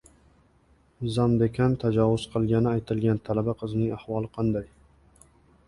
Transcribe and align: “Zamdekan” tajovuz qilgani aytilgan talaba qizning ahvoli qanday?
“Zamdekan” 1.17 1.75
tajovuz 1.83 2.25
qilgani 2.37 2.71
aytilgan 2.73 3.23
talaba 3.29 3.57
qizning 3.63 3.95
ahvoli 4.01 4.35
qanday? 4.41 4.69